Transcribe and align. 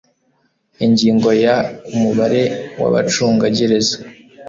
ingingo 0.85 1.29
ya 1.43 1.55
umubare 1.93 2.41
w 2.81 2.83
abacungagereza 2.89 3.95